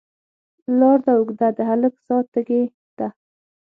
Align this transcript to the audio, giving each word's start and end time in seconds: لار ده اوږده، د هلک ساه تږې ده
لار 0.79 0.97
ده 1.05 1.11
اوږده، 1.17 1.47
د 1.57 1.59
هلک 1.69 1.93
ساه 2.05 2.23
تږې 2.31 2.63
ده 2.97 3.07